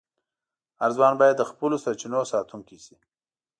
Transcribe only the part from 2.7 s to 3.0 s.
شي.